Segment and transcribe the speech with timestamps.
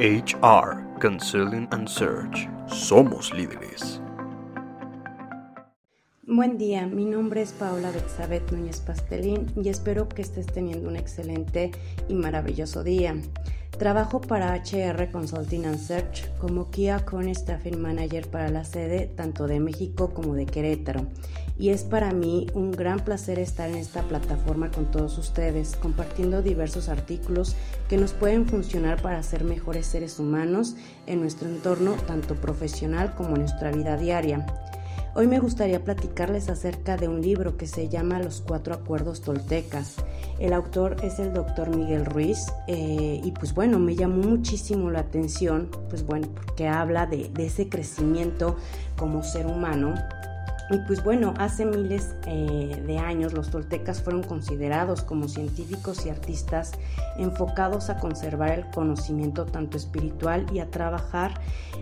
[0.00, 2.48] HR Consulting and Search.
[2.68, 4.00] Somos líderes.
[6.32, 10.94] Buen día, mi nombre es Paola Betsabet Núñez Pastelín y espero que estés teniendo un
[10.94, 11.72] excelente
[12.08, 13.16] y maravilloso día.
[13.76, 19.48] Trabajo para HR Consulting and Search como Key Account Staffing Manager para la sede tanto
[19.48, 21.08] de México como de Querétaro.
[21.58, 26.42] Y es para mí un gran placer estar en esta plataforma con todos ustedes, compartiendo
[26.42, 27.56] diversos artículos
[27.88, 30.76] que nos pueden funcionar para ser mejores seres humanos
[31.08, 34.46] en nuestro entorno, tanto profesional como en nuestra vida diaria.
[35.12, 39.96] Hoy me gustaría platicarles acerca de un libro que se llama Los Cuatro Acuerdos Toltecas.
[40.38, 45.00] El autor es el doctor Miguel Ruiz eh, y pues bueno, me llamó muchísimo la
[45.00, 48.54] atención, pues bueno, porque habla de, de ese crecimiento
[48.96, 49.94] como ser humano
[50.70, 56.10] y pues bueno, hace miles eh, de años los toltecas fueron considerados como científicos y
[56.10, 56.72] artistas
[57.18, 61.34] enfocados a conservar el conocimiento tanto espiritual y a trabajar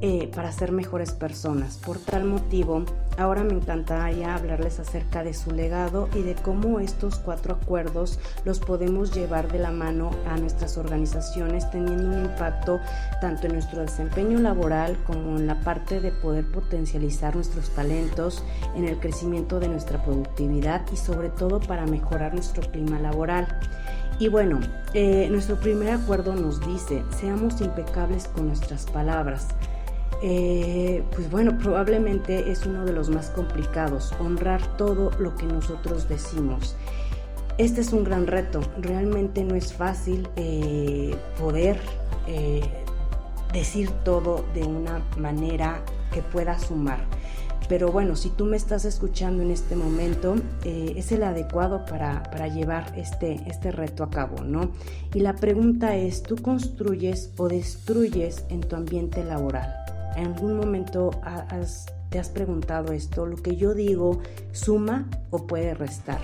[0.00, 1.76] eh, para ser mejores personas.
[1.76, 2.84] Por tal motivo,
[3.18, 8.60] ahora me encantaría hablarles acerca de su legado y de cómo estos cuatro acuerdos los
[8.60, 12.80] podemos llevar de la mano a nuestras organizaciones teniendo un impacto
[13.20, 18.42] tanto en nuestro desempeño laboral como en la parte de poder potencializar nuestros talentos
[18.74, 23.46] en el crecimiento de nuestra productividad y sobre todo para mejorar nuestro clima laboral.
[24.18, 24.60] Y bueno,
[24.92, 29.48] eh, nuestro primer acuerdo nos dice, seamos impecables con nuestras palabras.
[30.22, 36.08] Eh, pues bueno, probablemente es uno de los más complicados, honrar todo lo que nosotros
[36.08, 36.76] decimos.
[37.56, 41.80] Este es un gran reto, realmente no es fácil eh, poder
[43.52, 47.00] decir todo de una manera que pueda sumar.
[47.70, 52.48] Pero bueno, si tú me estás escuchando en este momento, eh, es el adecuado para,
[52.48, 54.72] llevar este, este reto a cabo, ¿no?
[55.14, 59.72] Y la pregunta es, ¿tú construyes o destruyes en tu ambiente laboral?
[60.16, 61.12] ¿En algún momento
[62.08, 63.24] te has preguntado esto?
[63.24, 64.18] ¿Lo que yo digo
[64.50, 66.18] suma o puede restar?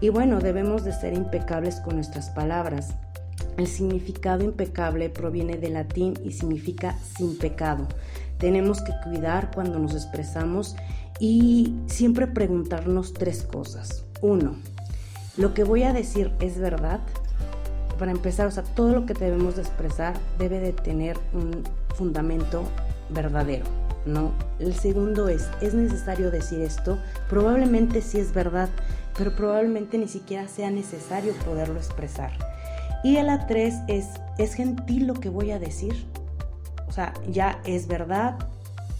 [0.00, 2.96] Y bueno, debemos de ser impecables con nuestras palabras.
[3.56, 7.86] El significado impecable proviene del latín y significa sin pecado.
[8.38, 10.76] Tenemos que cuidar cuando nos expresamos
[11.18, 14.04] y siempre preguntarnos tres cosas.
[14.20, 14.56] Uno,
[15.36, 17.00] ¿lo que voy a decir es verdad?
[17.98, 21.64] Para empezar, o sea, todo lo que debemos de expresar debe de tener un
[21.96, 22.62] fundamento
[23.10, 23.66] verdadero,
[24.06, 24.32] ¿no?
[24.60, 26.98] El segundo es, ¿es necesario decir esto?
[27.28, 28.68] Probablemente sí es verdad,
[29.16, 32.30] pero probablemente ni siquiera sea necesario poderlo expresar.
[33.02, 34.06] Y la tres es,
[34.38, 36.06] ¿es gentil lo que voy a decir?
[37.30, 38.38] Ya es verdad,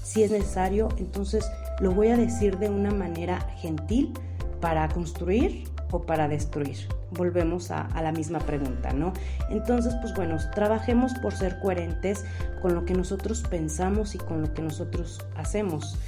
[0.02, 1.44] si es necesario, entonces
[1.80, 4.12] lo voy a decir de una manera gentil
[4.60, 6.76] para construir o para destruir.
[7.10, 9.12] Volvemos a, la misma pregunta, ¿no?
[9.50, 12.24] Entonces, pues bueno, trabajemos por ser coherentes
[12.60, 15.98] con lo que nosotros pensamos y con lo que nosotros hacemos.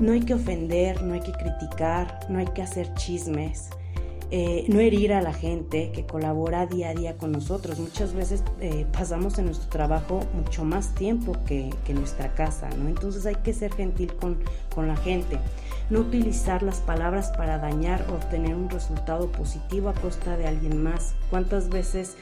[0.00, 3.70] No hay que ofender, no hay que criticar, no hay que hacer chismes.
[4.32, 7.80] Eh, no herir a la gente que colabora día a día con nosotros.
[7.80, 12.88] Muchas veces eh, pasamos en nuestro trabajo mucho más tiempo que, en nuestra casa, ¿no?
[12.88, 14.38] Entonces hay que ser gentil con,
[14.72, 15.38] con la gente.
[15.90, 20.80] No utilizar las palabras para dañar o obtener un resultado positivo a costa de alguien
[20.80, 21.14] más.
[21.28, 22.16] ¿Cuántas veces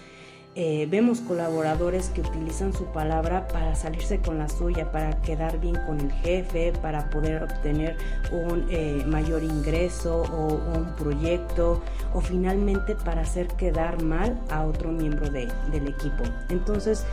[0.54, 5.76] eh, vemos colaboradores que utilizan su palabra para salirse con la suya, para quedar bien
[5.86, 7.96] con el jefe, para poder obtener
[8.32, 11.80] un eh, mayor ingreso o, un proyecto
[12.12, 16.24] o finalmente para hacer quedar mal a otro miembro del equipo.
[16.48, 17.04] Entonces,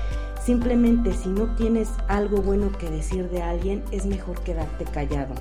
[0.42, 5.36] simplemente si no tienes algo bueno que decir de alguien, es mejor quedarte callado.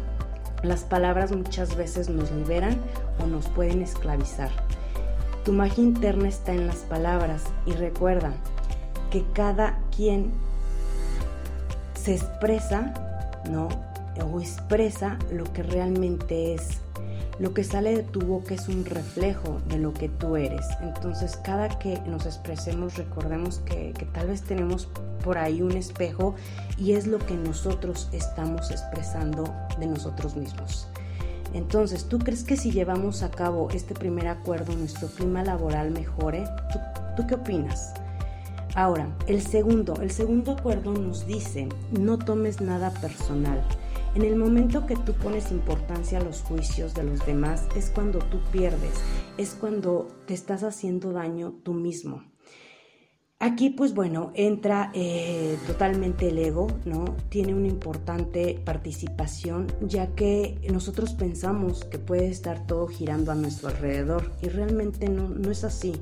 [0.63, 2.77] Las palabras muchas veces nos liberan
[3.23, 4.51] o nos pueden esclavizar.
[5.45, 8.33] Tu magia interna está en las palabras y recuerda
[9.11, 10.33] que cada quien
[11.95, 12.95] se expresa,
[13.51, 13.69] ¿no?
[14.25, 16.81] O expresa lo que realmente es.
[17.39, 20.65] Lo que sale de tu boca es un reflejo de lo que tú eres.
[20.81, 24.89] Entonces, cada que nos expresemos, recordemos que, que tal vez tenemos
[25.23, 26.35] por ahí un espejo
[26.79, 29.45] y es lo que nosotros estamos expresando
[29.79, 30.89] de nosotros mismos.
[31.55, 36.45] Entonces, ¿tú crees que si llevamos a cabo este primer acuerdo nuestro clima laboral mejore?
[37.17, 37.95] ¿Tú, qué opinas?
[38.75, 43.63] Ahora, el segundo, el segundo acuerdo nos dice, no tomes nada personal.
[44.17, 48.19] En el momento que tú pones importancia a los juicios de los demás es cuando
[48.19, 48.95] tú pierdes,
[49.39, 52.34] es cuando te estás haciendo daño tú mismo.
[53.45, 57.05] Aquí pues bueno, entra eh, totalmente el ego, ¿no?
[57.29, 63.69] Tiene una importante participación ya que nosotros pensamos que puede estar todo girando a nuestro
[63.69, 65.93] alrededor y realmente no, no es así.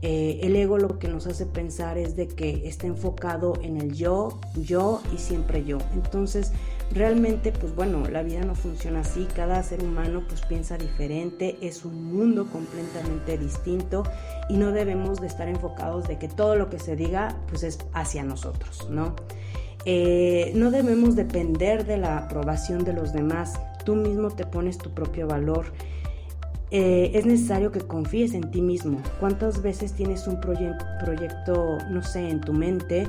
[0.00, 3.92] Eh, el ego lo que nos hace pensar es de que está enfocado en el
[3.92, 5.76] yo, yo y siempre yo.
[5.92, 6.50] Entonces,
[6.92, 9.26] realmente, pues bueno, la vida no funciona así.
[9.34, 14.02] Cada ser humano pues piensa diferente, es un mundo completamente distinto
[14.48, 17.78] y no debemos de estar enfocados de que todo lo que se diga pues es
[17.92, 19.14] hacia nosotros, ¿no?
[19.86, 23.58] Eh, no debemos depender de la aprobación de los demás.
[23.84, 25.72] Tú mismo te pones tu propio valor.
[26.70, 29.02] Eh, es necesario que confíes en ti mismo.
[29.18, 33.08] ¿Cuántas veces tienes un proyecto, no sé, en tu mente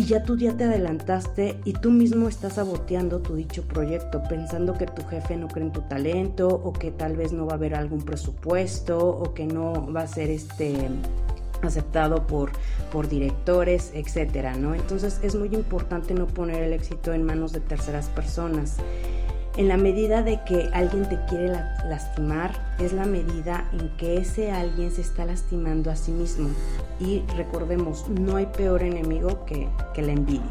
[0.00, 4.72] y ya tú ya te adelantaste y tú mismo estás saboteando tu dicho proyecto, pensando
[4.72, 7.56] que tu jefe no cree en tu talento o que tal vez no va a
[7.56, 10.88] haber algún presupuesto o que no va a ser este
[11.60, 12.52] aceptado por,
[12.90, 14.74] por directores, etcétera, ¿no?
[14.74, 18.78] Entonces es muy importante no poner el éxito en manos de terceras personas.
[19.56, 21.48] En la medida de que alguien te quiere
[21.88, 26.50] lastimar, es la medida en que ese alguien se está lastimando a sí mismo.
[27.00, 29.68] Y recordemos, no hay peor enemigo que,
[30.00, 30.42] la envidia.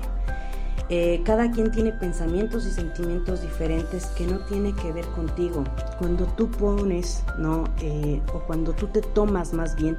[0.89, 5.63] Eh, cada quien tiene pensamientos y sentimientos diferentes que no tiene que ver contigo.
[5.97, 7.63] Cuando tú pones, ¿no?
[7.81, 9.97] Eh, o cuando tú te tomas más bien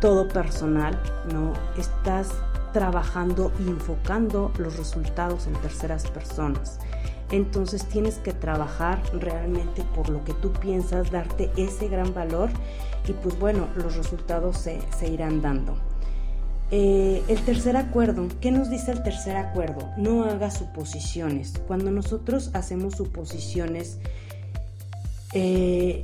[0.00, 0.98] todo personal,
[1.32, 1.52] ¿no?
[1.78, 2.30] Estás
[2.72, 6.78] trabajando y enfocando los resultados en terceras personas.
[7.30, 12.50] Entonces tienes que trabajar realmente por lo que tú piensas, darte ese gran valor
[13.08, 15.76] y pues bueno, los resultados se, irán dando.
[16.70, 19.88] Eh, el tercer acuerdo, ¿qué nos dice el tercer acuerdo?
[19.96, 21.54] No haga suposiciones.
[21.66, 23.98] Cuando nosotros hacemos suposiciones,
[25.32, 26.02] eh,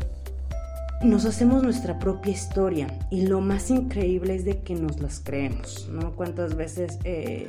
[1.03, 5.89] nos hacemos nuestra propia historia y lo más increíble es de que nos las creemos,
[5.91, 6.13] ¿no?
[6.13, 7.49] ¿Cuántas veces eh,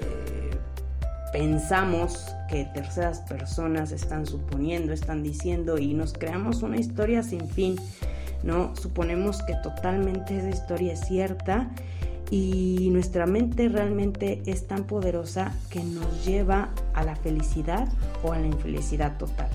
[1.34, 7.76] pensamos que terceras personas están suponiendo, están diciendo y nos creamos una historia sin fin,
[8.44, 8.74] ¿no?
[8.76, 11.72] Suponemos que totalmente esa historia es cierta
[12.30, 17.88] y nuestra mente realmente es tan poderosa que nos lleva a la felicidad
[18.24, 19.50] o a la infelicidad total.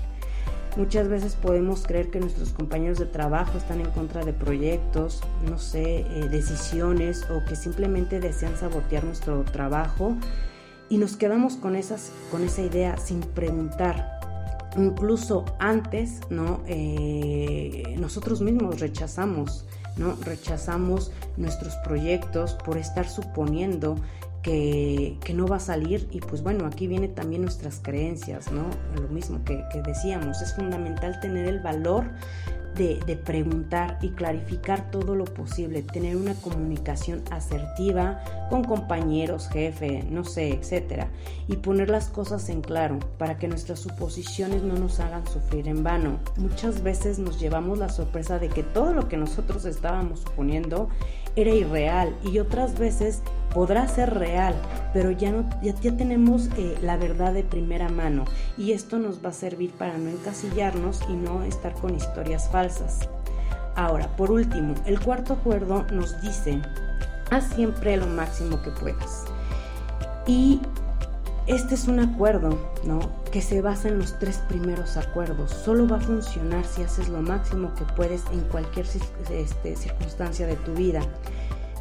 [0.76, 5.58] Muchas veces podemos creer que nuestros compañeros de trabajo están en contra de proyectos, no
[5.58, 10.16] sé, eh, decisiones o que simplemente desean sabotear nuestro trabajo
[10.88, 14.19] y nos quedamos con, esas, con esa idea sin preguntar.
[14.76, 16.61] Incluso antes, ¿no?
[16.67, 19.64] Eh, nosotros mismos rechazamos,
[19.96, 20.14] ¿no?
[20.23, 23.96] Rechazamos nuestros proyectos por estar suponiendo
[24.43, 28.64] que, no va a salir y pues bueno, aquí viene también nuestras creencias, ¿no?
[29.00, 32.05] Lo mismo que, que decíamos, es fundamental tener el valor
[32.78, 40.25] de, preguntar y clarificar todo lo posible, tener una comunicación asertiva con compañeros, jefe, no
[40.25, 41.08] sé, etcétera,
[41.48, 45.82] y poner las cosas en claro para que nuestras suposiciones no nos hagan sufrir en
[45.82, 46.20] vano.
[46.36, 50.88] Muchas veces nos llevamos la sorpresa de que todo lo que nosotros estábamos suponiendo
[51.40, 53.23] era irreal y otras veces
[53.55, 54.55] podrá ser real,
[54.93, 58.25] pero ya, no, ya, tenemos eh, la verdad de primera mano
[58.56, 63.08] y esto nos va a servir para no encasillarnos y no estar con historias falsas.
[63.76, 66.61] Ahora, por último, el cuarto acuerdo nos dice,
[67.31, 69.25] haz siempre lo máximo que puedas.
[70.26, 70.61] Y
[71.48, 73.00] este es un acuerdo, ¿no?
[73.32, 75.50] Que se basa en los tres primeros acuerdos.
[75.50, 78.86] Solo va a funcionar si haces lo máximo que puedes en cualquier
[79.30, 81.00] este, circunstancia de tu vida.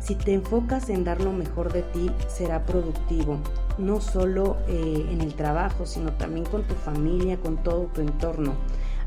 [0.02, 3.40] Si te enfocas en dar lo mejor de ti, será productivo,
[3.78, 8.54] no solo eh, en el trabajo, sino también con tu familia, con todo tu entorno.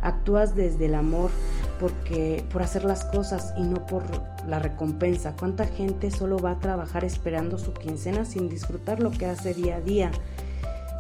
[0.03, 1.31] Actúas desde el amor
[1.79, 4.03] porque por hacer las cosas y no por
[4.47, 5.35] la recompensa.
[5.39, 9.77] ¿Cuánta gente solo va a trabajar esperando su quincena sin disfrutar lo que hace día
[9.77, 10.11] a día?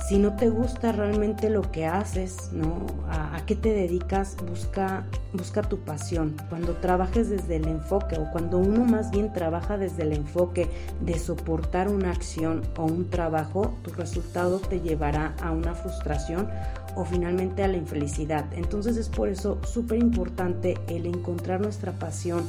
[0.08, 2.86] Si no te gusta realmente lo que haces, ¿no?
[3.08, 6.36] A, qué te dedicas, busca, busca tu pasión.
[6.48, 10.68] Cuando trabajes desde el enfoque o cuando uno más bien trabaja desde el enfoque
[11.00, 16.48] de soportar una acción o un trabajo, tu resultado te llevará a una frustración
[16.96, 18.44] o finalmente a la infelicidad.
[18.52, 22.44] Entonces es por eso súper importante el encontrar nuestra pasión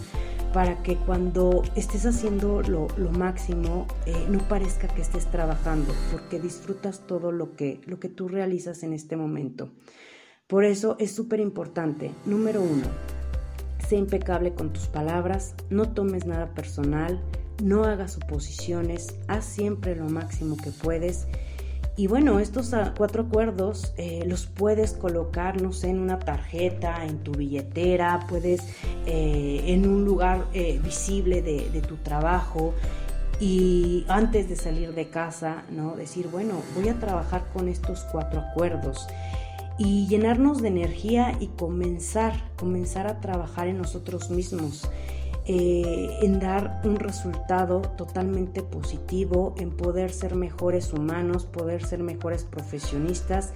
[0.53, 7.05] para que cuando estés haciendo lo, máximo eh, no parezca que estés trabajando, porque disfrutas
[7.07, 9.69] todo lo que, lo que tú realizas en este momento.
[10.47, 12.87] Por eso es súper importante, número uno,
[13.87, 17.21] sé impecable con tus palabras, no tomes nada personal,
[17.63, 21.27] no hagas suposiciones, haz siempre lo máximo que puedes
[22.01, 27.05] y bueno, estos ah, cuatro acuerdos eh, los puedes colocar, no sé, en una tarjeta,
[27.05, 28.63] en tu billetera, puedes
[29.05, 32.73] eh, en un lugar eh, visible de, de, tu trabajo
[33.39, 35.95] y antes de salir de casa, ¿no?
[35.95, 39.05] Decir, bueno, voy a trabajar con estos cuatro acuerdos
[39.77, 44.89] y llenarnos de energía y comenzar, comenzar a trabajar en nosotros mismos.
[45.45, 52.43] Eh, en dar un resultado totalmente positivo, en poder ser mejores humanos, poder ser mejores
[52.43, 53.53] profesionistas.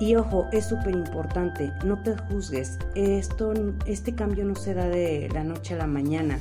[0.00, 3.52] Y ojo, es súper importante, no te juzgues, esto,
[3.86, 6.38] este cambio no se da de la noche a la mañana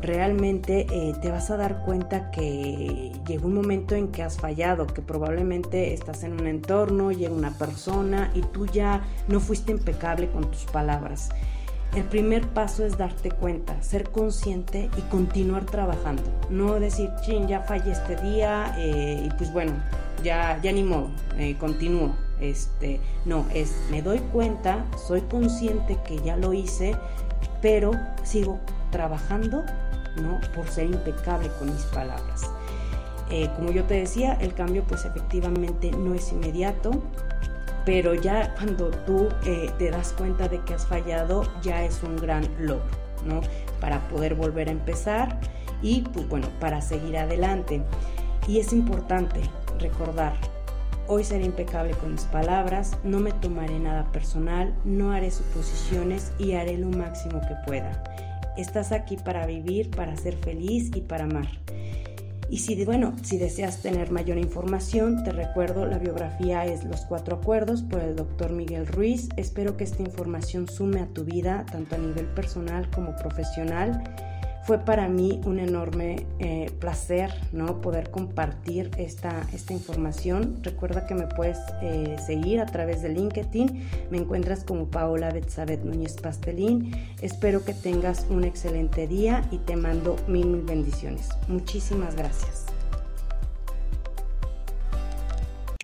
[0.00, 4.86] realmente eh, te vas a dar cuenta que llegó un momento en que has fallado,
[4.86, 10.28] que probablemente estás en un entorno, llega una persona y tú ya no fuiste impecable
[10.28, 11.30] con tus palabras.
[11.94, 16.22] El primer paso es darte cuenta, ser consciente y continuar trabajando.
[16.50, 19.72] No decir, ching, ya fallé este día eh, y pues bueno,
[20.22, 22.14] ya, ya ni modo, eh, continúo.
[22.40, 26.94] Este, no, es me doy cuenta, soy consciente que ya lo hice,
[27.62, 27.92] pero
[28.24, 29.64] sigo trabajando
[30.20, 30.38] ¿no?
[30.54, 32.50] por ser impecable con mis palabras.
[33.30, 36.90] Eh, como yo te decía, el cambio pues efectivamente no es inmediato,
[37.86, 42.16] pero ya cuando tú eh, te das cuenta de que has fallado, ya es un
[42.16, 42.84] gran logro,
[43.24, 43.40] ¿no?
[43.80, 45.38] Para poder volver a empezar
[45.80, 47.80] y pues bueno, para seguir adelante.
[48.48, 49.40] Y es importante
[49.78, 50.34] recordar,
[51.06, 56.54] hoy seré impecable con mis palabras, no me tomaré nada personal, no haré suposiciones y
[56.54, 58.02] haré lo máximo que pueda.
[58.56, 61.46] Estás aquí para vivir, para ser feliz y para amar.
[62.48, 67.36] Y si, bueno, si deseas tener mayor información, te recuerdo, la biografía es Los Cuatro
[67.36, 69.28] Acuerdos por el doctor Miguel Ruiz.
[69.36, 74.02] Espero que esta información sume a tu vida, tanto a nivel personal como profesional.
[74.66, 77.80] Fue para mí un enorme eh, placer ¿no?
[77.80, 80.58] poder compartir esta, esta información.
[80.62, 83.88] Recuerda que me puedes eh, seguir a través de LinkedIn.
[84.10, 86.90] Me encuentras como Paola Betzabet Núñez Pastelín.
[87.22, 91.28] Espero que tengas un excelente día y te mando mil, mil bendiciones.
[91.46, 92.66] Muchísimas gracias.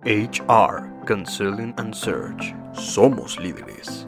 [0.03, 2.53] HR Consulting and Search.
[2.73, 4.05] Somos líderes.